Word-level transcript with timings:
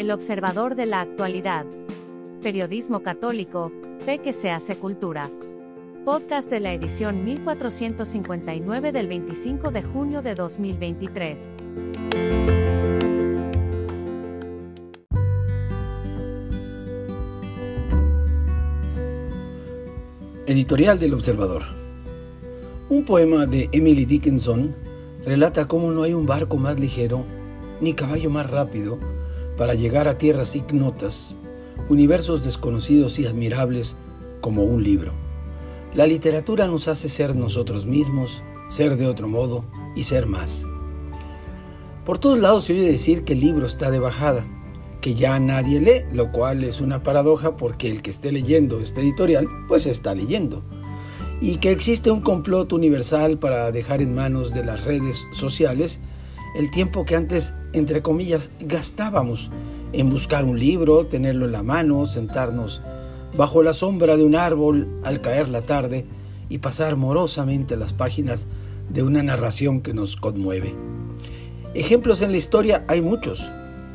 El 0.00 0.10
observador 0.12 0.76
de 0.76 0.86
la 0.86 1.02
actualidad. 1.02 1.66
Periodismo 2.42 3.02
católico, 3.02 3.70
fe 4.06 4.16
que 4.16 4.32
se 4.32 4.50
hace 4.50 4.76
cultura. 4.76 5.30
Podcast 6.06 6.48
de 6.48 6.58
la 6.58 6.72
edición 6.72 7.22
1459 7.22 8.92
del 8.92 9.08
25 9.08 9.70
de 9.70 9.82
junio 9.82 10.22
de 10.22 10.34
2023. 10.34 11.50
Editorial 20.46 20.98
del 20.98 21.12
Observador. 21.12 21.64
Un 22.88 23.04
poema 23.04 23.44
de 23.44 23.68
Emily 23.72 24.06
Dickinson 24.06 24.74
relata 25.26 25.68
cómo 25.68 25.90
no 25.90 26.04
hay 26.04 26.14
un 26.14 26.24
barco 26.24 26.56
más 26.56 26.80
ligero 26.80 27.22
ni 27.82 27.92
caballo 27.92 28.30
más 28.30 28.48
rápido 28.48 28.98
para 29.56 29.74
llegar 29.74 30.08
a 30.08 30.18
tierras 30.18 30.56
ignotas, 30.56 31.36
universos 31.88 32.44
desconocidos 32.44 33.18
y 33.18 33.26
admirables 33.26 33.96
como 34.40 34.64
un 34.64 34.82
libro. 34.82 35.12
La 35.94 36.06
literatura 36.06 36.66
nos 36.66 36.88
hace 36.88 37.08
ser 37.08 37.34
nosotros 37.34 37.86
mismos, 37.86 38.42
ser 38.68 38.96
de 38.96 39.06
otro 39.06 39.28
modo 39.28 39.64
y 39.96 40.04
ser 40.04 40.26
más. 40.26 40.66
Por 42.04 42.18
todos 42.18 42.38
lados 42.38 42.64
se 42.64 42.72
oye 42.72 42.90
decir 42.90 43.24
que 43.24 43.32
el 43.34 43.40
libro 43.40 43.66
está 43.66 43.90
de 43.90 43.98
bajada, 43.98 44.46
que 45.00 45.14
ya 45.14 45.38
nadie 45.40 45.80
lee, 45.80 46.04
lo 46.12 46.30
cual 46.30 46.64
es 46.64 46.80
una 46.80 47.02
paradoja 47.02 47.56
porque 47.56 47.90
el 47.90 48.02
que 48.02 48.10
esté 48.10 48.32
leyendo 48.32 48.80
este 48.80 49.00
editorial, 49.00 49.46
pues 49.68 49.86
está 49.86 50.14
leyendo. 50.14 50.62
Y 51.40 51.56
que 51.56 51.70
existe 51.70 52.10
un 52.10 52.20
complot 52.20 52.72
universal 52.72 53.38
para 53.38 53.72
dejar 53.72 54.02
en 54.02 54.14
manos 54.14 54.52
de 54.52 54.64
las 54.64 54.84
redes 54.84 55.24
sociales 55.32 56.00
el 56.54 56.70
tiempo 56.70 57.04
que 57.04 57.16
antes, 57.16 57.54
entre 57.72 58.02
comillas, 58.02 58.50
gastábamos 58.60 59.50
en 59.92 60.10
buscar 60.10 60.44
un 60.44 60.58
libro, 60.58 61.06
tenerlo 61.06 61.46
en 61.46 61.52
la 61.52 61.62
mano, 61.62 62.06
sentarnos 62.06 62.82
bajo 63.36 63.62
la 63.62 63.74
sombra 63.74 64.16
de 64.16 64.24
un 64.24 64.34
árbol 64.34 64.88
al 65.04 65.20
caer 65.20 65.48
la 65.48 65.62
tarde 65.62 66.04
y 66.48 66.58
pasar 66.58 66.96
morosamente 66.96 67.76
las 67.76 67.92
páginas 67.92 68.46
de 68.88 69.02
una 69.02 69.22
narración 69.22 69.80
que 69.80 69.94
nos 69.94 70.16
conmueve. 70.16 70.74
Ejemplos 71.74 72.22
en 72.22 72.32
la 72.32 72.38
historia 72.38 72.84
hay 72.88 73.00
muchos, 73.00 73.48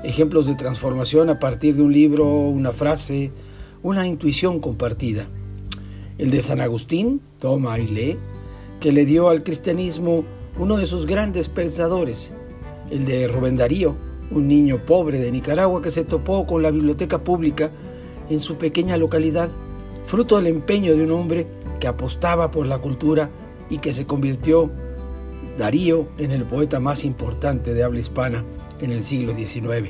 ejemplos 0.03 0.47
de 0.47 0.55
transformación 0.55 1.29
a 1.29 1.39
partir 1.39 1.75
de 1.75 1.81
un 1.81 1.91
libro, 1.91 2.25
una 2.25 2.71
frase, 2.71 3.31
una 3.83 4.07
intuición 4.07 4.59
compartida. 4.59 5.27
El 6.17 6.31
de 6.31 6.41
San 6.41 6.61
Agustín, 6.61 7.21
toma 7.39 7.77
y 7.79 7.87
lee, 7.87 8.17
que 8.79 8.93
le 8.93 9.05
dio 9.05 9.29
al 9.29 9.43
cristianismo 9.43 10.23
uno 10.57 10.77
de 10.77 10.85
sus 10.85 11.05
grandes 11.05 11.49
pensadores, 11.49 12.33
el 12.89 13.05
de 13.05 13.27
Rubén 13.27 13.57
Darío, 13.57 13.95
un 14.31 14.47
niño 14.47 14.85
pobre 14.85 15.19
de 15.19 15.31
Nicaragua 15.31 15.81
que 15.81 15.91
se 15.91 16.03
topó 16.03 16.45
con 16.45 16.61
la 16.61 16.71
biblioteca 16.71 17.19
pública 17.19 17.71
en 18.29 18.39
su 18.39 18.57
pequeña 18.57 18.97
localidad, 18.97 19.49
fruto 20.05 20.37
del 20.37 20.47
empeño 20.47 20.95
de 20.95 21.03
un 21.03 21.11
hombre 21.11 21.47
que 21.79 21.87
apostaba 21.87 22.51
por 22.51 22.65
la 22.65 22.79
cultura 22.79 23.29
y 23.69 23.79
que 23.79 23.93
se 23.93 24.05
convirtió, 24.05 24.69
Darío, 25.57 26.07
en 26.17 26.31
el 26.31 26.43
poeta 26.43 26.79
más 26.79 27.05
importante 27.05 27.73
de 27.73 27.83
habla 27.83 27.99
hispana 27.99 28.43
en 28.81 28.91
el 28.91 29.03
siglo 29.03 29.33
XIX. 29.33 29.89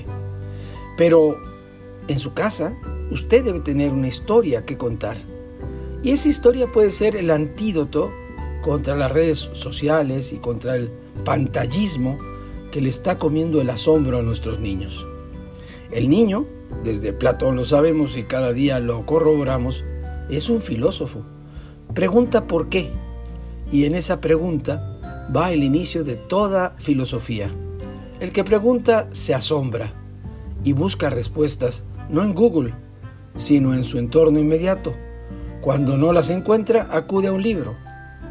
Pero 0.98 1.38
en 2.08 2.20
su 2.20 2.34
casa, 2.34 2.78
usted 3.12 3.44
debe 3.44 3.60
tener 3.62 3.92
una 3.92 4.08
historia 4.08 4.64
que 4.64 4.78
contar. 4.78 5.18
Y 6.04 6.12
esa 6.12 6.30
historia 6.30 6.68
puede 6.68 6.92
ser 6.92 7.16
el 7.16 7.32
antídoto 7.32 8.12
contra 8.62 8.96
las 8.96 9.12
redes 9.12 9.40
sociales 9.54 10.34
y 10.34 10.38
contra 10.38 10.76
el 10.76 10.90
pantallismo 11.24 12.18
que 12.76 12.82
le 12.82 12.90
está 12.90 13.18
comiendo 13.18 13.62
el 13.62 13.70
asombro 13.70 14.20
a 14.20 14.22
nuestros 14.22 14.60
niños. 14.60 15.08
El 15.94 16.10
niño, 16.10 16.46
desde 16.84 17.14
Platón 17.14 17.56
lo 17.56 17.64
sabemos 17.64 18.18
y 18.18 18.24
cada 18.24 18.52
día 18.52 18.82
lo 18.82 19.06
corroboramos, 19.06 19.86
es 20.30 20.50
un 20.50 20.60
filósofo. 20.60 21.22
Pregunta 21.94 22.48
por 22.48 22.68
qué. 22.68 22.92
Y 23.72 23.86
en 23.86 23.96
esa 23.96 24.20
pregunta 24.20 25.00
va 25.34 25.54
el 25.54 25.64
inicio 25.64 26.04
de 26.04 26.18
toda 26.18 26.76
filosofía. 26.78 27.50
El 28.20 28.34
que 28.34 28.44
pregunta 28.44 29.08
se 29.14 29.34
asombra 29.34 29.94
y 30.66 30.74
busca 30.74 31.10
respuestas 31.10 31.86
no 32.10 32.24
en 32.24 32.34
Google, 32.34 32.74
sino 33.38 33.74
en 33.74 33.86
su 33.86 34.00
entorno 34.00 34.38
inmediato. 34.38 34.94
Cuando 35.62 35.96
no 35.96 36.12
las 36.12 36.30
encuentra, 36.30 36.90
acude 36.92 37.30
a 37.30 37.32
un 37.32 37.42
libro, 37.42 37.74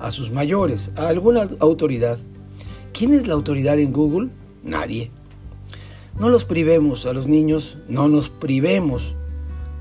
a 0.03 0.11
sus 0.11 0.31
mayores, 0.31 0.91
a 0.97 1.09
alguna 1.09 1.49
autoridad 1.61 2.19
¿Quién 2.97 3.13
es 3.13 3.27
la 3.27 3.35
autoridad 3.35 3.81
en 3.81 3.93
Google? 3.93 4.31
Nadie. 4.63 5.11
No 6.17 6.29
los 6.29 6.45
privemos 6.45 7.07
a 7.07 7.13
los 7.13 7.27
niños, 7.27 7.77
no 7.89 8.07
nos 8.07 8.31
privemos 8.31 9.17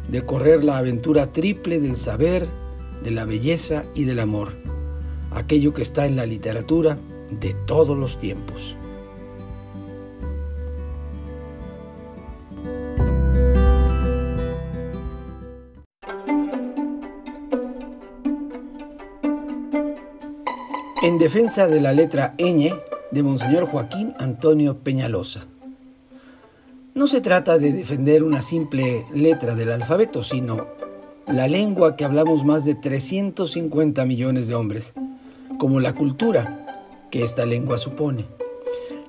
de 0.10 0.26
correr 0.26 0.64
la 0.64 0.78
aventura 0.78 1.28
triple 1.28 1.80
del 1.80 1.96
saber, 1.96 2.48
de 3.04 3.12
la 3.12 3.26
belleza 3.26 3.84
y 3.94 4.06
del 4.06 4.20
amor, 4.20 4.54
aquello 5.30 5.76
que 5.76 5.84
está 5.84 6.08
en 6.08 6.16
la 6.16 6.26
literatura 6.26 6.98
de 7.40 7.54
todos 7.68 7.96
los 7.96 8.20
tiempos. 8.20 8.76
En 21.04 21.20
defensa 21.20 21.68
de 21.68 21.80
la 21.80 21.94
letra 21.94 22.34
ñ, 22.40 22.74
de 23.14 23.22
Monseñor 23.22 23.68
Joaquín 23.68 24.16
Antonio 24.18 24.80
Peñalosa. 24.80 25.46
No 26.96 27.06
se 27.06 27.22
trata 27.22 27.60
de 27.60 27.72
defender 27.72 28.24
una 28.24 28.42
simple 28.42 29.06
letra 29.14 29.54
del 29.54 29.72
alfabeto, 29.72 30.24
sino 30.24 30.66
la 31.28 31.48
lengua 31.48 31.96
que 31.96 32.06
hablamos 32.06 32.44
más 32.44 32.66
de 32.66 32.74
350 32.74 34.04
millones 34.06 34.48
de 34.48 34.56
hombres, 34.56 34.94
como 35.60 35.80
la 35.80 35.94
cultura 35.94 36.88
que 37.12 37.22
esta 37.22 37.46
lengua 37.46 37.78
supone. 37.78 38.26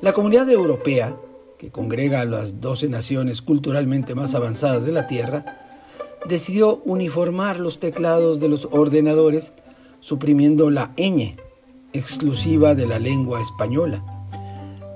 La 0.03 0.13
comunidad 0.13 0.51
europea, 0.51 1.17
que 1.57 1.71
congrega 1.71 2.21
a 2.21 2.27
las 2.27 2.61
12 2.61 2.91
naciones 2.91 3.41
culturalmente 3.41 4.15
más 4.15 4.35
avanzadas 4.35 4.85
de 4.85 4.93
la 4.93 5.07
Tierra, 5.07 5.67
decidió 6.29 6.83
uniformar 6.85 7.59
los 7.59 7.81
teclados 7.81 8.39
de 8.39 8.49
los 8.51 8.69
ordenadores 8.71 9.55
suprimiendo 10.01 10.69
la 10.69 10.95
ñ 10.97 11.37
exclusiva 11.95 12.75
de 12.75 12.87
la 12.87 12.99
lengua 12.99 13.41
española, 13.41 14.03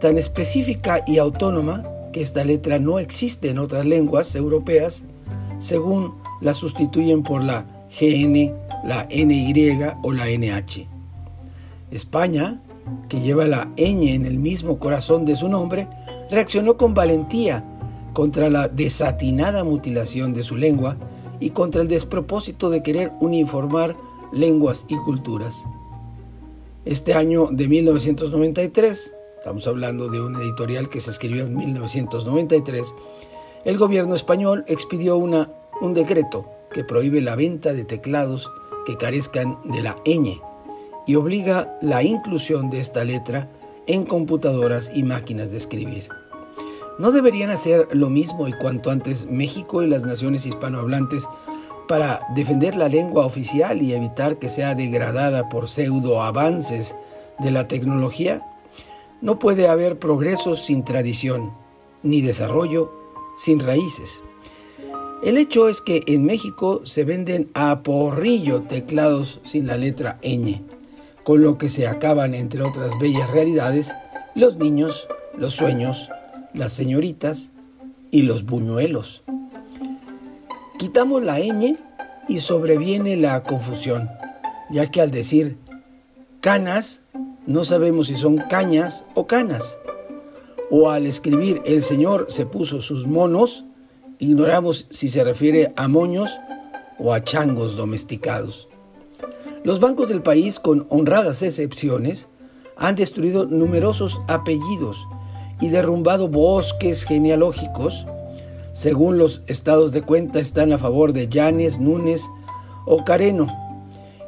tan 0.00 0.18
específica 0.18 1.02
y 1.06 1.18
autónoma 1.18 1.84
que 2.12 2.20
esta 2.20 2.44
letra 2.44 2.78
no 2.78 2.98
existe 2.98 3.48
en 3.48 3.58
otras 3.58 3.86
lenguas 3.86 4.34
europeas, 4.34 5.04
según 5.60 6.14
la 6.40 6.54
sustituyen 6.54 7.22
por 7.22 7.42
la 7.42 7.64
GN, 7.98 8.52
la 8.84 9.06
NY 9.10 9.78
o 10.02 10.12
la 10.12 10.26
NH. 10.26 10.86
España, 11.90 12.60
que 13.08 13.20
lleva 13.20 13.46
la 13.46 13.68
ñ 13.76 14.14
en 14.14 14.26
el 14.26 14.38
mismo 14.38 14.78
corazón 14.78 15.24
de 15.24 15.36
su 15.36 15.48
nombre, 15.48 15.88
reaccionó 16.30 16.76
con 16.76 16.94
valentía 16.94 17.64
contra 18.12 18.50
la 18.50 18.68
desatinada 18.68 19.62
mutilación 19.62 20.34
de 20.34 20.42
su 20.42 20.56
lengua 20.56 20.96
y 21.38 21.50
contra 21.50 21.82
el 21.82 21.88
despropósito 21.88 22.70
de 22.70 22.82
querer 22.82 23.12
uniformar 23.20 23.96
lenguas 24.32 24.84
y 24.88 24.96
culturas. 24.96 25.64
Este 26.84 27.14
año 27.14 27.48
de 27.50 27.66
1993, 27.66 29.14
estamos 29.36 29.66
hablando 29.66 30.08
de 30.08 30.20
un 30.20 30.36
editorial 30.36 30.88
que 30.88 31.00
se 31.00 31.10
escribió 31.10 31.44
en 31.44 31.56
1993, 31.56 32.94
el 33.64 33.78
gobierno 33.78 34.14
español 34.14 34.64
expidió 34.68 35.16
una, 35.16 35.50
un 35.80 35.92
decreto 35.92 36.48
que 36.72 36.84
prohíbe 36.84 37.20
la 37.20 37.34
venta 37.34 37.74
de 37.74 37.84
teclados 37.84 38.48
que 38.86 38.96
carezcan 38.96 39.58
de 39.64 39.82
la 39.82 39.96
ñ 40.06 40.40
y 41.06 41.14
obliga 41.16 41.76
la 41.82 42.04
inclusión 42.04 42.70
de 42.70 42.80
esta 42.80 43.04
letra 43.04 43.50
en 43.86 44.04
computadoras 44.04 44.90
y 44.94 45.02
máquinas 45.02 45.50
de 45.50 45.58
escribir. 45.58 46.08
¿No 46.98 47.10
deberían 47.10 47.50
hacer 47.50 47.88
lo 47.90 48.08
mismo 48.08 48.46
y 48.48 48.52
cuanto 48.52 48.90
antes 48.90 49.26
México 49.28 49.82
y 49.82 49.88
las 49.88 50.04
naciones 50.04 50.46
hispanohablantes 50.46 51.28
para 51.88 52.20
defender 52.36 52.76
la 52.76 52.88
lengua 52.88 53.26
oficial 53.26 53.82
y 53.82 53.92
evitar 53.92 54.38
que 54.38 54.48
sea 54.48 54.76
degradada 54.76 55.48
por 55.48 55.68
pseudo 55.68 56.22
avances 56.22 56.94
de 57.40 57.50
la 57.50 57.66
tecnología, 57.66 58.42
no 59.20 59.40
puede 59.40 59.66
haber 59.66 59.98
progreso 59.98 60.54
sin 60.54 60.84
tradición, 60.84 61.52
ni 62.04 62.20
desarrollo 62.20 62.92
sin 63.36 63.58
raíces. 63.58 64.22
El 65.22 65.36
hecho 65.36 65.68
es 65.68 65.80
que 65.80 66.02
en 66.06 66.24
México 66.24 66.82
se 66.84 67.02
venden 67.02 67.50
a 67.54 67.82
porrillo 67.82 68.62
teclados 68.62 69.40
sin 69.42 69.66
la 69.66 69.76
letra 69.76 70.20
ñ, 70.22 70.62
con 71.24 71.42
lo 71.42 71.58
que 71.58 71.68
se 71.68 71.88
acaban, 71.88 72.34
entre 72.34 72.62
otras 72.62 72.96
bellas 73.00 73.28
realidades, 73.30 73.92
los 74.36 74.56
niños, 74.58 75.08
los 75.36 75.54
sueños, 75.54 76.08
las 76.54 76.72
señoritas 76.72 77.50
y 78.12 78.22
los 78.22 78.44
buñuelos. 78.46 79.24
Quitamos 80.78 81.22
la 81.22 81.38
ñ 81.38 81.76
y 82.28 82.40
sobreviene 82.40 83.16
la 83.16 83.42
confusión, 83.42 84.08
ya 84.70 84.90
que 84.90 85.00
al 85.00 85.10
decir 85.10 85.58
canas 86.40 87.02
no 87.46 87.64
sabemos 87.64 88.06
si 88.06 88.16
son 88.16 88.38
cañas 88.38 89.04
o 89.14 89.26
canas. 89.26 89.78
O 90.70 90.90
al 90.90 91.06
escribir 91.06 91.62
el 91.64 91.82
Señor 91.82 92.26
se 92.28 92.46
puso 92.46 92.80
sus 92.80 93.06
monos, 93.06 93.64
Ignoramos 94.20 94.88
si 94.90 95.08
se 95.08 95.22
refiere 95.22 95.72
a 95.76 95.86
moños 95.86 96.40
o 96.98 97.14
a 97.14 97.22
changos 97.22 97.76
domesticados. 97.76 98.68
Los 99.62 99.78
bancos 99.78 100.08
del 100.08 100.22
país, 100.22 100.58
con 100.58 100.86
honradas 100.90 101.42
excepciones, 101.42 102.26
han 102.76 102.96
destruido 102.96 103.46
numerosos 103.46 104.20
apellidos 104.26 105.06
y 105.60 105.68
derrumbado 105.68 106.26
bosques 106.26 107.04
genealógicos. 107.04 108.06
Según 108.78 109.18
los 109.18 109.42
estados 109.48 109.90
de 109.90 110.02
cuenta, 110.02 110.38
están 110.38 110.72
a 110.72 110.78
favor 110.78 111.12
de 111.12 111.26
Llanes, 111.26 111.80
Núñez 111.80 112.22
o 112.86 113.04
Careno, 113.04 113.48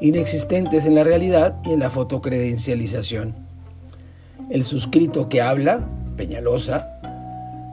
inexistentes 0.00 0.86
en 0.86 0.96
la 0.96 1.04
realidad 1.04 1.60
y 1.64 1.70
en 1.70 1.78
la 1.78 1.88
fotocredencialización. 1.88 3.36
El 4.50 4.64
suscrito 4.64 5.28
que 5.28 5.40
habla, 5.40 5.88
Peñalosa, 6.16 6.84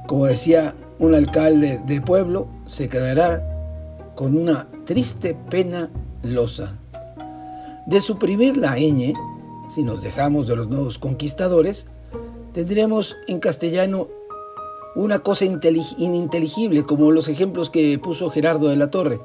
como 0.05 0.27
decía 0.27 0.75
un 0.99 1.15
alcalde 1.15 1.81
de 1.83 1.99
pueblo, 1.99 2.47
se 2.67 2.89
quedará 2.89 3.41
con 4.13 4.37
una 4.37 4.67
triste 4.85 5.35
pena 5.49 5.89
losa. 6.21 6.75
De 7.87 8.01
suprimir 8.01 8.55
la 8.55 8.75
ñ, 8.75 9.15
si 9.67 9.81
nos 9.81 10.03
dejamos 10.03 10.45
de 10.45 10.55
los 10.55 10.67
nuevos 10.67 10.99
conquistadores, 10.99 11.87
tendremos 12.53 13.15
en 13.27 13.39
castellano 13.39 14.09
una 14.97 15.19
cosa 15.19 15.45
ininteligible, 15.45 16.83
como 16.83 17.11
los 17.11 17.27
ejemplos 17.27 17.69
que 17.69 17.99
puso 17.99 18.31
Gerardo 18.31 18.69
de 18.69 18.77
la 18.77 18.89
Torre. 18.89 19.21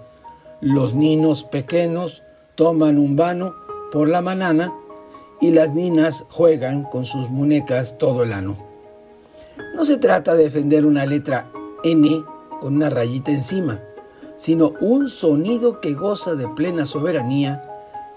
Los 0.60 0.94
ninos 0.94 1.44
pequeños 1.44 2.22
toman 2.56 2.98
un 2.98 3.16
vano 3.16 3.54
por 3.90 4.06
la 4.06 4.20
manana 4.20 4.70
y 5.40 5.50
las 5.50 5.72
ninas 5.72 6.26
juegan 6.28 6.82
con 6.82 7.06
sus 7.06 7.30
muñecas 7.30 7.96
todo 7.96 8.22
el 8.22 8.34
ano. 8.34 8.58
No 9.74 9.86
se 9.86 9.96
trata 9.96 10.34
de 10.34 10.44
defender 10.44 10.84
una 10.84 11.06
letra 11.06 11.50
N 11.84 12.22
con 12.60 12.76
una 12.76 12.90
rayita 12.90 13.30
encima, 13.30 13.80
sino 14.36 14.74
un 14.82 15.08
sonido 15.08 15.80
que 15.80 15.94
goza 15.94 16.34
de 16.34 16.48
plena 16.48 16.84
soberanía, 16.84 17.66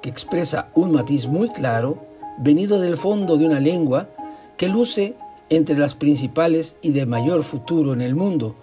que 0.01 0.09
expresa 0.09 0.71
un 0.73 0.91
matiz 0.91 1.29
muy 1.29 1.47
claro, 1.47 2.05
venido 2.37 2.81
del 2.81 2.97
fondo 2.97 3.37
de 3.37 3.45
una 3.45 3.61
lengua 3.61 4.09
que 4.57 4.67
luce 4.67 5.15
entre 5.49 5.77
las 5.77 5.95
principales 5.95 6.77
y 6.81 6.91
de 6.91 7.05
mayor 7.05 7.43
futuro 7.43 7.93
en 7.93 8.01
el 8.01 8.15
mundo, 8.15 8.55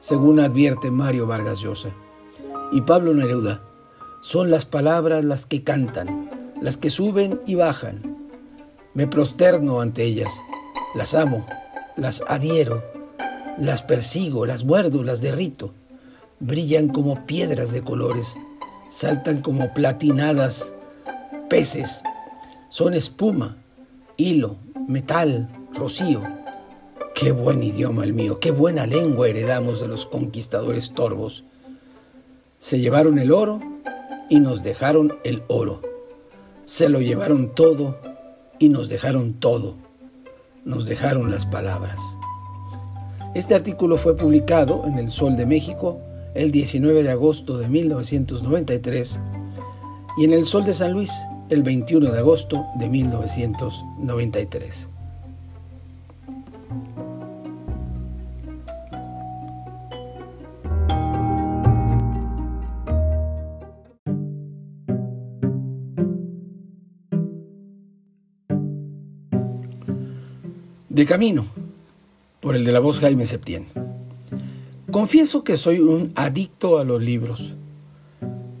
según 0.00 0.40
advierte 0.40 0.90
Mario 0.90 1.26
Vargas 1.26 1.60
Llosa. 1.60 1.90
Y 2.72 2.80
Pablo 2.82 3.14
Neruda, 3.14 3.62
son 4.22 4.50
las 4.50 4.64
palabras 4.64 5.24
las 5.24 5.46
que 5.46 5.62
cantan, 5.62 6.30
las 6.60 6.76
que 6.76 6.90
suben 6.90 7.40
y 7.46 7.54
bajan. 7.54 8.16
Me 8.94 9.06
prosterno 9.06 9.80
ante 9.80 10.02
ellas, 10.04 10.32
las 10.94 11.14
amo, 11.14 11.46
las 11.96 12.22
adhiero, 12.26 12.82
las 13.58 13.82
persigo, 13.82 14.46
las 14.46 14.64
muerdo, 14.64 15.02
las 15.02 15.20
derrito. 15.20 15.72
Brillan 16.40 16.88
como 16.88 17.26
piedras 17.26 17.72
de 17.72 17.82
colores, 17.82 18.34
saltan 18.90 19.42
como 19.42 19.72
platinadas 19.74 20.72
peces, 21.48 22.02
son 22.68 22.94
espuma, 22.94 23.56
hilo, 24.16 24.56
metal, 24.88 25.48
rocío. 25.76 26.22
Qué 27.14 27.32
buen 27.32 27.62
idioma 27.62 28.04
el 28.04 28.12
mío, 28.12 28.40
qué 28.40 28.50
buena 28.50 28.86
lengua 28.86 29.28
heredamos 29.28 29.80
de 29.80 29.88
los 29.88 30.06
conquistadores 30.06 30.92
torvos. 30.92 31.44
Se 32.58 32.78
llevaron 32.78 33.18
el 33.18 33.32
oro 33.32 33.60
y 34.28 34.40
nos 34.40 34.62
dejaron 34.62 35.16
el 35.24 35.42
oro. 35.48 35.80
Se 36.64 36.88
lo 36.88 37.00
llevaron 37.00 37.54
todo 37.54 37.98
y 38.58 38.68
nos 38.68 38.88
dejaron 38.88 39.34
todo. 39.34 39.74
Nos 40.64 40.86
dejaron 40.86 41.30
las 41.30 41.46
palabras. 41.46 42.00
Este 43.34 43.54
artículo 43.54 43.98
fue 43.98 44.16
publicado 44.16 44.84
en 44.86 44.98
El 44.98 45.10
Sol 45.10 45.36
de 45.36 45.46
México 45.46 46.00
el 46.34 46.50
19 46.50 47.02
de 47.02 47.10
agosto 47.10 47.58
de 47.58 47.68
1993 47.68 49.20
y 50.18 50.24
en 50.24 50.32
El 50.32 50.44
Sol 50.44 50.64
de 50.64 50.72
San 50.72 50.92
Luis 50.92 51.12
el 51.48 51.62
21 51.62 52.10
de 52.10 52.18
agosto 52.18 52.66
de 52.78 52.88
1993. 52.88 54.90
De 70.96 71.04
camino, 71.04 71.44
por 72.40 72.56
el 72.56 72.64
de 72.64 72.72
la 72.72 72.80
voz 72.80 73.00
Jaime 73.00 73.26
Septién. 73.26 73.66
Confieso 74.90 75.44
que 75.44 75.58
soy 75.58 75.78
un 75.78 76.10
adicto 76.14 76.78
a 76.78 76.84
los 76.84 77.02
libros. 77.02 77.54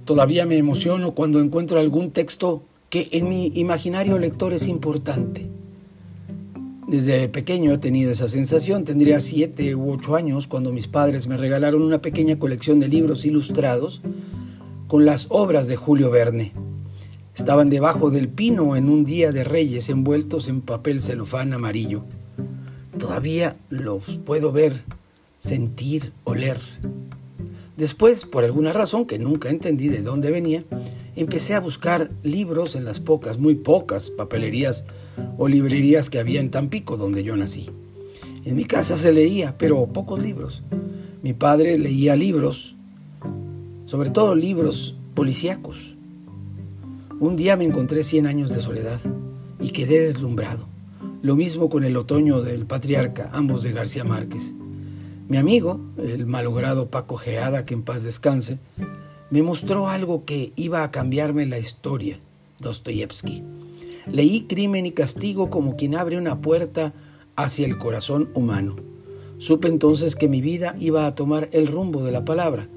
Todavía 0.04 0.44
me 0.44 0.58
emociono 0.58 1.14
cuando 1.14 1.40
encuentro 1.40 1.80
algún 1.80 2.10
texto 2.10 2.62
que 2.90 3.08
en 3.12 3.30
mi 3.30 3.52
imaginario 3.54 4.18
lector 4.18 4.52
es 4.52 4.68
importante. 4.68 5.48
Desde 6.86 7.26
pequeño 7.30 7.72
he 7.72 7.78
tenido 7.78 8.10
esa 8.10 8.28
sensación. 8.28 8.84
Tendría 8.84 9.18
siete 9.20 9.74
u 9.74 9.90
ocho 9.90 10.14
años 10.14 10.46
cuando 10.46 10.74
mis 10.74 10.88
padres 10.88 11.28
me 11.28 11.38
regalaron 11.38 11.80
una 11.80 12.02
pequeña 12.02 12.38
colección 12.38 12.80
de 12.80 12.88
libros 12.88 13.24
ilustrados 13.24 14.02
con 14.88 15.06
las 15.06 15.26
obras 15.30 15.68
de 15.68 15.76
Julio 15.76 16.10
Verne. 16.10 16.52
Estaban 17.34 17.70
debajo 17.70 18.10
del 18.10 18.28
pino 18.28 18.76
en 18.76 18.90
un 18.90 19.06
día 19.06 19.32
de 19.32 19.42
reyes 19.42 19.88
envueltos 19.88 20.48
en 20.48 20.60
papel 20.60 21.00
celofán 21.00 21.54
amarillo. 21.54 22.04
Todavía 22.98 23.56
los 23.68 24.04
puedo 24.24 24.52
ver, 24.52 24.82
sentir, 25.38 26.12
oler. 26.24 26.58
Después, 27.76 28.24
por 28.24 28.44
alguna 28.44 28.72
razón 28.72 29.06
que 29.06 29.18
nunca 29.18 29.50
entendí 29.50 29.88
de 29.88 30.00
dónde 30.00 30.30
venía, 30.30 30.64
empecé 31.14 31.54
a 31.54 31.60
buscar 31.60 32.10
libros 32.22 32.74
en 32.74 32.84
las 32.84 33.00
pocas, 33.00 33.38
muy 33.38 33.54
pocas 33.54 34.08
papelerías 34.10 34.84
o 35.36 35.48
librerías 35.48 36.08
que 36.08 36.18
había 36.18 36.40
en 36.40 36.50
Tampico, 36.50 36.96
donde 36.96 37.22
yo 37.22 37.36
nací. 37.36 37.68
En 38.44 38.56
mi 38.56 38.64
casa 38.64 38.96
se 38.96 39.12
leía, 39.12 39.56
pero 39.58 39.86
pocos 39.86 40.22
libros. 40.22 40.62
Mi 41.22 41.32
padre 41.32 41.78
leía 41.78 42.16
libros, 42.16 42.76
sobre 43.86 44.10
todo 44.10 44.34
libros 44.34 44.94
policíacos. 45.14 45.94
Un 47.18 47.36
día 47.36 47.56
me 47.56 47.64
encontré 47.64 48.04
Cien 48.04 48.26
años 48.26 48.50
de 48.50 48.60
soledad 48.60 49.00
y 49.60 49.70
quedé 49.70 50.00
deslumbrado. 50.00 50.75
Lo 51.26 51.34
mismo 51.34 51.68
con 51.68 51.82
El 51.82 51.96
otoño 51.96 52.40
del 52.40 52.66
patriarca, 52.66 53.30
ambos 53.32 53.64
de 53.64 53.72
García 53.72 54.04
Márquez. 54.04 54.54
Mi 55.26 55.38
amigo, 55.38 55.80
el 55.98 56.24
malogrado 56.24 56.88
Paco 56.88 57.16
Geada, 57.16 57.64
que 57.64 57.74
en 57.74 57.82
paz 57.82 58.04
descanse, 58.04 58.60
me 59.30 59.42
mostró 59.42 59.88
algo 59.88 60.24
que 60.24 60.52
iba 60.54 60.84
a 60.84 60.92
cambiarme 60.92 61.44
la 61.44 61.58
historia, 61.58 62.20
Dostoyevsky. 62.60 63.42
Leí 64.06 64.42
Crimen 64.42 64.86
y 64.86 64.92
Castigo 64.92 65.50
como 65.50 65.74
quien 65.74 65.96
abre 65.96 66.16
una 66.16 66.40
puerta 66.40 66.94
hacia 67.34 67.66
el 67.66 67.76
corazón 67.76 68.30
humano. 68.34 68.76
Supe 69.38 69.66
entonces 69.66 70.14
que 70.14 70.28
mi 70.28 70.40
vida 70.40 70.76
iba 70.78 71.08
a 71.08 71.16
tomar 71.16 71.48
el 71.50 71.66
rumbo 71.66 72.04
de 72.04 72.12
la 72.12 72.24
palabra. 72.24 72.68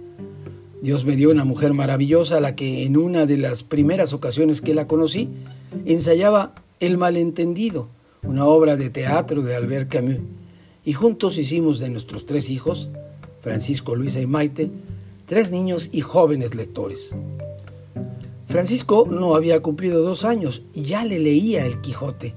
Dios 0.82 1.06
me 1.06 1.15
dio 1.15 1.29
una 1.29 1.46
mujer 1.46 1.74
maravillosa 1.74 2.38
a 2.38 2.41
la 2.41 2.56
que 2.56 2.84
en 2.84 2.98
una 2.98 3.27
de 3.27 3.38
las 3.38 3.62
primeras 3.62 4.12
ocasiones 4.12 4.60
que 4.60 4.74
la 4.74 4.88
conocí 4.88 5.29
ensayaba 5.86 6.56
El 6.79 6.98
malentendido, 6.98 7.89
una 8.24 8.46
obra 8.46 8.76
de 8.76 8.90
teatro 8.90 9.42
de 9.42 9.56
Albert 9.56 9.90
Camus, 9.90 10.20
y 10.86 10.94
juntos 10.94 11.38
hicimos 11.38 11.80
de 11.80 11.90
nuestros 11.90 12.26
tres 12.26 12.50
hijos, 12.50 12.90
Francisco, 13.42 13.96
Luisa 13.96 14.20
y 14.22 14.28
Maite, 14.28 14.72
tres 15.26 15.52
niños 15.52 15.90
y 15.92 16.02
jóvenes 16.02 16.56
lectores. 16.56 17.16
Francisco 18.48 19.08
no 19.10 19.36
había 19.36 19.62
cumplido 19.62 20.02
dos 20.02 20.26
años 20.26 20.64
y 20.74 20.82
ya 20.82 21.06
le 21.06 21.20
leía 21.20 21.66
el 21.66 21.82
Quijote. 21.82 22.36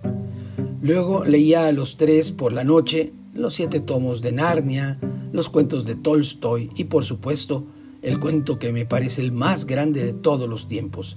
Luego 0.83 1.25
leía 1.25 1.67
a 1.67 1.73
los 1.73 1.97
tres 1.97 2.33
por 2.33 2.53
la 2.53 2.65
noche 2.65 3.13
los 3.35 3.55
siete 3.55 3.81
tomos 3.81 4.21
de 4.21 4.33
Narnia, 4.33 4.99
los 5.33 5.49
cuentos 5.49 5.87
de 5.87 5.95
Tolstoy 5.95 6.71
y 6.77 6.85
por 6.85 7.05
supuesto 7.05 7.65
el 8.03 8.21
cuento 8.21 8.59
que 8.59 8.73
me 8.73 8.85
parece 8.85 9.23
el 9.23 9.33
más 9.33 9.65
grande 9.65 10.05
de 10.05 10.13
todos 10.13 10.49
los 10.49 10.69
tiempos, 10.69 11.17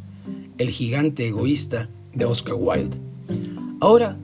El 0.58 0.70
gigante 0.70 1.28
egoísta 1.28 1.90
de 2.14 2.24
Oscar 2.24 2.56
Wilde. 2.58 2.98
Ahora 3.82 4.18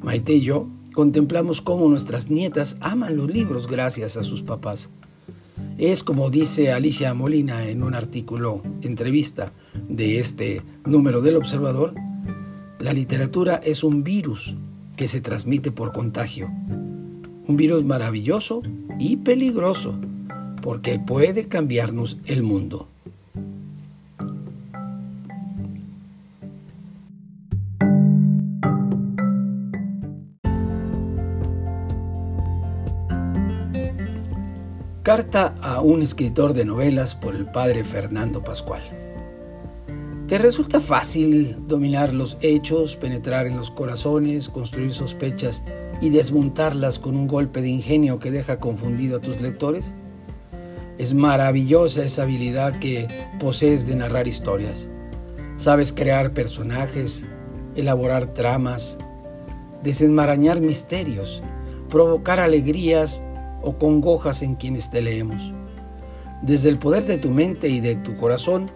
Maite 0.00 0.34
y 0.34 0.42
yo 0.42 0.68
contemplamos 0.92 1.60
cómo 1.60 1.88
nuestras 1.88 2.30
nietas 2.30 2.76
aman 2.80 3.16
los 3.16 3.30
libros 3.30 3.66
gracias 3.66 4.16
a 4.16 4.22
sus 4.22 4.42
papás. 4.42 4.90
Es 5.76 6.02
como 6.02 6.30
dice 6.30 6.72
Alicia 6.72 7.14
Molina 7.14 7.68
en 7.68 7.82
un 7.82 7.94
artículo 7.94 8.62
entrevista 8.82 9.52
de 9.88 10.18
este 10.18 10.62
número 10.84 11.20
del 11.20 11.36
Observador, 11.36 11.94
la 12.80 12.92
literatura 12.92 13.56
es 13.56 13.82
un 13.82 14.04
virus 14.04 14.54
que 14.96 15.08
se 15.08 15.20
transmite 15.20 15.72
por 15.72 15.92
contagio. 15.92 16.48
Un 17.46 17.56
virus 17.56 17.84
maravilloso 17.84 18.62
y 18.98 19.16
peligroso 19.16 19.98
porque 20.62 20.98
puede 20.98 21.48
cambiarnos 21.48 22.18
el 22.26 22.42
mundo. 22.42 22.88
Carta 35.08 35.54
a 35.62 35.80
un 35.80 36.02
escritor 36.02 36.52
de 36.52 36.66
novelas 36.66 37.14
por 37.14 37.34
el 37.34 37.46
padre 37.46 37.82
Fernando 37.82 38.44
Pascual. 38.44 38.82
¿Te 40.26 40.36
resulta 40.36 40.80
fácil 40.80 41.66
dominar 41.66 42.12
los 42.12 42.36
hechos, 42.42 42.94
penetrar 42.96 43.46
en 43.46 43.56
los 43.56 43.70
corazones, 43.70 44.50
construir 44.50 44.92
sospechas 44.92 45.62
y 46.02 46.10
desmontarlas 46.10 46.98
con 46.98 47.16
un 47.16 47.26
golpe 47.26 47.62
de 47.62 47.70
ingenio 47.70 48.18
que 48.18 48.30
deja 48.30 48.60
confundido 48.60 49.16
a 49.16 49.20
tus 49.22 49.40
lectores? 49.40 49.94
Es 50.98 51.14
maravillosa 51.14 52.04
esa 52.04 52.24
habilidad 52.24 52.78
que 52.78 53.08
posees 53.40 53.86
de 53.86 53.96
narrar 53.96 54.28
historias. 54.28 54.90
Sabes 55.56 55.90
crear 55.90 56.34
personajes, 56.34 57.26
elaborar 57.76 58.34
tramas, 58.34 58.98
desenmarañar 59.82 60.60
misterios, 60.60 61.40
provocar 61.88 62.40
alegrías 62.40 63.24
congojas 63.76 64.42
en 64.42 64.54
quienes 64.54 64.90
te 64.90 65.02
leemos. 65.02 65.52
Desde 66.40 66.68
el 66.68 66.78
poder 66.78 67.04
de 67.04 67.18
tu 67.18 67.30
mente 67.30 67.68
y 67.68 67.80
de 67.80 67.96
tu 67.96 68.16
corazón, 68.16 68.70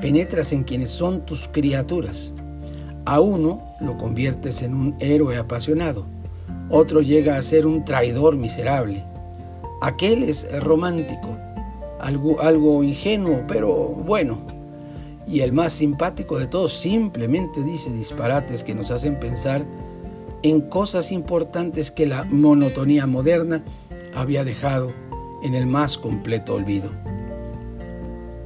penetras 0.00 0.52
en 0.52 0.62
quienes 0.62 0.90
son 0.90 1.26
tus 1.26 1.48
criaturas. 1.48 2.32
A 3.04 3.20
uno 3.20 3.62
lo 3.80 3.98
conviertes 3.98 4.62
en 4.62 4.74
un 4.74 4.94
héroe 5.00 5.36
apasionado, 5.36 6.06
otro 6.70 7.00
llega 7.00 7.38
a 7.38 7.42
ser 7.42 7.66
un 7.66 7.84
traidor 7.84 8.36
miserable. 8.36 9.02
Aquel 9.80 10.22
es 10.22 10.46
romántico, 10.62 11.36
algo, 11.98 12.40
algo 12.40 12.82
ingenuo, 12.82 13.44
pero 13.48 13.74
bueno. 13.74 14.38
Y 15.26 15.40
el 15.40 15.52
más 15.52 15.72
simpático 15.72 16.38
de 16.38 16.46
todos 16.46 16.74
simplemente 16.74 17.62
dice 17.62 17.90
disparates 17.90 18.64
que 18.64 18.74
nos 18.74 18.90
hacen 18.90 19.18
pensar 19.18 19.64
en 20.42 20.60
cosas 20.60 21.10
importantes 21.10 21.90
que 21.90 22.06
la 22.06 22.24
monotonía 22.24 23.06
moderna 23.06 23.62
había 24.14 24.44
dejado 24.44 24.92
en 25.42 25.54
el 25.54 25.66
más 25.66 25.98
completo 25.98 26.54
olvido. 26.54 26.90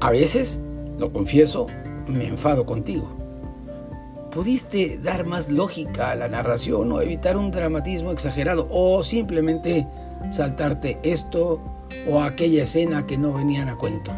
A 0.01 0.11
veces, 0.11 0.61
lo 0.99 1.13
confieso, 1.13 1.67
me 2.07 2.27
enfado 2.27 2.67
contigo. 2.67 3.09
¿Pudiste 4.31 4.99
dar 5.03 5.27
más 5.27 5.51
lógica 5.51 6.11
a 6.11 6.15
la 6.17 6.29
narración 6.29 6.91
o 6.91 7.01
evitar 7.01 7.37
un 7.37 7.51
dramatismo 7.51 8.13
exagerado 8.13 8.67
o 8.71 9.03
simplemente 9.03 9.87
saltarte 10.31 10.99
esto 11.03 11.61
o 12.09 12.23
aquella 12.23 12.63
escena 12.63 13.07
que 13.07 13.19
no 13.19 13.35
venían 13.35 13.69
a 13.69 13.77
cuento? 13.77 14.11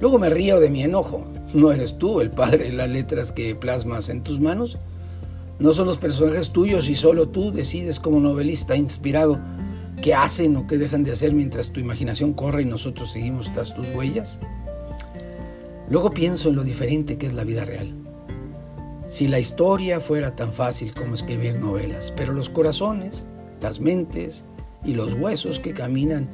Luego 0.00 0.18
me 0.18 0.30
río 0.30 0.60
de 0.60 0.70
mi 0.70 0.82
enojo. 0.82 1.26
¿No 1.52 1.72
eres 1.72 1.98
tú 1.98 2.20
el 2.20 2.30
padre 2.30 2.66
de 2.66 2.72
las 2.72 2.90
letras 2.90 3.32
que 3.32 3.54
plasmas 3.56 4.08
en 4.08 4.22
tus 4.22 4.38
manos? 4.38 4.78
¿No 5.58 5.72
son 5.72 5.86
los 5.86 5.98
personajes 5.98 6.50
tuyos 6.50 6.88
y 6.88 6.94
solo 6.94 7.28
tú 7.28 7.50
decides 7.50 7.98
como 7.98 8.20
novelista 8.20 8.76
inspirado 8.76 9.40
qué 10.00 10.14
hacen 10.14 10.56
o 10.56 10.66
qué 10.66 10.78
dejan 10.78 11.04
de 11.04 11.12
hacer 11.12 11.32
mientras 11.32 11.70
tu 11.70 11.80
imaginación 11.80 12.32
corre 12.32 12.62
y 12.62 12.66
nosotros 12.66 13.12
seguimos 13.12 13.52
tras 13.52 13.74
tus 13.74 13.88
huellas? 13.94 14.38
Luego 15.90 16.12
pienso 16.12 16.50
en 16.50 16.56
lo 16.56 16.64
diferente 16.64 17.16
que 17.16 17.26
es 17.26 17.34
la 17.34 17.44
vida 17.44 17.64
real. 17.64 17.94
Si 19.08 19.26
la 19.26 19.40
historia 19.40 20.00
fuera 20.00 20.36
tan 20.36 20.52
fácil 20.52 20.92
como 20.94 21.14
escribir 21.14 21.58
novelas, 21.58 22.12
pero 22.14 22.34
los 22.34 22.50
corazones, 22.50 23.24
las 23.62 23.80
mentes 23.80 24.44
y 24.84 24.92
los 24.92 25.14
huesos 25.14 25.58
que 25.58 25.72
caminan 25.72 26.28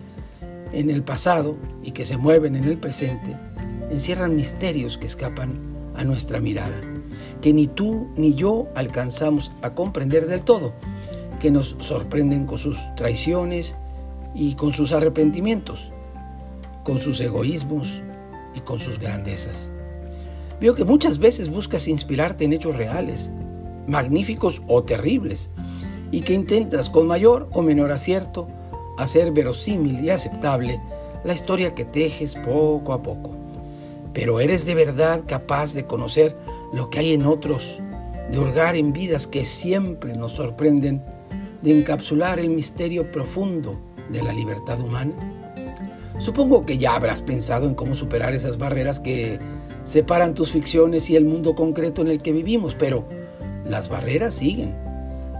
en 0.72 0.90
el 0.90 1.04
pasado 1.04 1.56
y 1.84 1.92
que 1.92 2.04
se 2.04 2.16
mueven 2.16 2.56
en 2.56 2.64
el 2.64 2.78
presente, 2.78 3.36
encierran 3.90 4.34
misterios 4.34 4.98
que 4.98 5.06
escapan 5.06 5.60
a 5.94 6.02
nuestra 6.02 6.40
mirada, 6.40 6.80
que 7.40 7.52
ni 7.52 7.68
tú 7.68 8.08
ni 8.16 8.34
yo 8.34 8.68
alcanzamos 8.74 9.52
a 9.62 9.74
comprender 9.74 10.26
del 10.26 10.42
todo, 10.42 10.74
que 11.44 11.50
nos 11.50 11.76
sorprenden 11.80 12.46
con 12.46 12.56
sus 12.56 12.78
traiciones 12.96 13.76
y 14.34 14.54
con 14.54 14.72
sus 14.72 14.92
arrepentimientos, 14.92 15.90
con 16.84 16.98
sus 16.98 17.20
egoísmos 17.20 18.00
y 18.54 18.60
con 18.60 18.78
sus 18.78 18.98
grandezas. 18.98 19.68
Veo 20.58 20.74
que 20.74 20.84
muchas 20.84 21.18
veces 21.18 21.50
buscas 21.50 21.86
inspirarte 21.86 22.46
en 22.46 22.54
hechos 22.54 22.76
reales, 22.76 23.30
magníficos 23.86 24.62
o 24.68 24.84
terribles, 24.84 25.50
y 26.10 26.22
que 26.22 26.32
intentas 26.32 26.88
con 26.88 27.06
mayor 27.06 27.50
o 27.52 27.60
menor 27.60 27.92
acierto 27.92 28.48
hacer 28.96 29.30
verosímil 29.30 30.02
y 30.02 30.08
aceptable 30.08 30.80
la 31.24 31.34
historia 31.34 31.74
que 31.74 31.84
tejes 31.84 32.36
poco 32.36 32.94
a 32.94 33.02
poco. 33.02 33.36
Pero 34.14 34.40
eres 34.40 34.64
de 34.64 34.74
verdad 34.74 35.24
capaz 35.26 35.74
de 35.74 35.84
conocer 35.84 36.38
lo 36.72 36.88
que 36.88 37.00
hay 37.00 37.12
en 37.12 37.26
otros, 37.26 37.82
de 38.30 38.38
hurgar 38.38 38.76
en 38.76 38.94
vidas 38.94 39.26
que 39.26 39.44
siempre 39.44 40.16
nos 40.16 40.32
sorprenden 40.32 41.04
de 41.64 41.76
encapsular 41.76 42.38
el 42.38 42.50
misterio 42.50 43.10
profundo 43.10 43.80
de 44.12 44.22
la 44.22 44.32
libertad 44.32 44.78
humana? 44.78 45.14
Supongo 46.18 46.64
que 46.64 46.78
ya 46.78 46.94
habrás 46.94 47.22
pensado 47.22 47.66
en 47.66 47.74
cómo 47.74 47.94
superar 47.94 48.34
esas 48.34 48.58
barreras 48.58 49.00
que 49.00 49.40
separan 49.84 50.34
tus 50.34 50.52
ficciones 50.52 51.10
y 51.10 51.16
el 51.16 51.24
mundo 51.24 51.54
concreto 51.54 52.02
en 52.02 52.08
el 52.08 52.22
que 52.22 52.32
vivimos, 52.32 52.74
pero 52.74 53.08
las 53.64 53.88
barreras 53.88 54.34
siguen, 54.34 54.76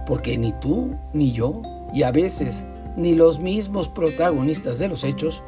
porque 0.07 0.37
ni 0.37 0.51
tú 0.59 0.95
ni 1.13 1.31
yo, 1.31 1.61
y 1.93 2.03
a 2.03 2.11
veces 2.11 2.65
ni 2.97 3.13
los 3.13 3.39
mismos 3.39 3.87
protagonistas 3.87 4.79
de 4.79 4.87
los 4.87 5.03
hechos, 5.03 5.43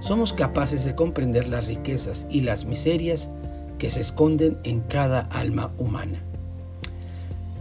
somos 0.00 0.32
capaces 0.32 0.84
de 0.84 0.94
comprender 0.94 1.48
las 1.48 1.66
riquezas 1.66 2.26
y 2.30 2.42
las 2.42 2.64
miserias 2.64 3.30
que 3.78 3.90
se 3.90 4.00
esconden 4.00 4.58
en 4.62 4.80
cada 4.80 5.20
alma 5.32 5.72
humana. 5.78 6.22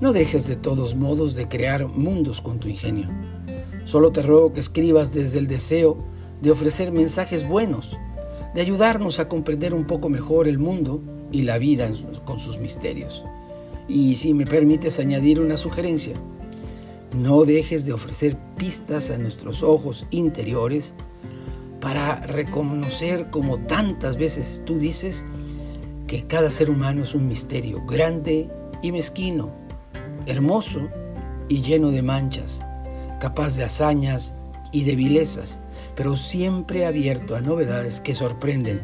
No 0.01 0.11
dejes 0.11 0.45
de 0.45 0.57
todos 0.57 0.93
modos 0.93 1.35
de 1.35 1.47
crear 1.47 1.87
mundos 1.87 2.41
con 2.41 2.59
tu 2.59 2.67
ingenio. 2.67 3.07
Solo 3.85 4.11
te 4.11 4.21
ruego 4.21 4.51
que 4.51 4.59
escribas 4.59 5.13
desde 5.13 5.39
el 5.39 5.47
deseo 5.47 5.97
de 6.41 6.51
ofrecer 6.51 6.91
mensajes 6.91 7.47
buenos, 7.47 7.97
de 8.53 8.59
ayudarnos 8.59 9.19
a 9.19 9.29
comprender 9.29 9.73
un 9.73 9.87
poco 9.87 10.09
mejor 10.09 10.49
el 10.49 10.59
mundo 10.59 11.01
y 11.31 11.43
la 11.43 11.59
vida 11.59 11.89
con 12.25 12.39
sus 12.39 12.59
misterios. 12.59 13.23
Y 13.87 14.17
si 14.17 14.33
me 14.33 14.45
permites 14.45 14.99
añadir 14.99 15.39
una 15.39 15.55
sugerencia, 15.55 16.15
no 17.17 17.45
dejes 17.45 17.85
de 17.85 17.93
ofrecer 17.93 18.37
pistas 18.57 19.11
a 19.11 19.17
nuestros 19.17 19.63
ojos 19.63 20.05
interiores 20.09 20.93
para 21.79 22.19
reconocer, 22.27 23.29
como 23.29 23.59
tantas 23.59 24.17
veces 24.17 24.61
tú 24.65 24.77
dices, 24.77 25.23
que 26.05 26.27
cada 26.27 26.51
ser 26.51 26.69
humano 26.69 27.03
es 27.03 27.15
un 27.15 27.27
misterio 27.27 27.81
grande 27.85 28.49
y 28.81 28.91
mezquino 28.91 29.64
hermoso 30.25 30.87
y 31.47 31.61
lleno 31.61 31.91
de 31.91 32.01
manchas, 32.01 32.61
capaz 33.19 33.55
de 33.55 33.63
hazañas 33.63 34.33
y 34.71 34.83
de 34.83 34.95
vilezas, 34.95 35.59
pero 35.95 36.15
siempre 36.15 36.85
abierto 36.85 37.35
a 37.35 37.41
novedades 37.41 37.99
que 38.01 38.15
sorprenden. 38.15 38.81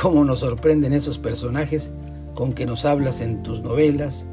Cómo 0.00 0.24
nos 0.24 0.40
sorprenden 0.40 0.92
esos 0.92 1.18
personajes 1.18 1.92
con 2.34 2.52
que 2.52 2.66
nos 2.66 2.84
hablas 2.84 3.20
en 3.20 3.42
tus 3.42 3.62
novelas, 3.62 4.24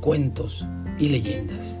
cuentos 0.00 0.64
y 0.98 1.08
leyendas. 1.08 1.80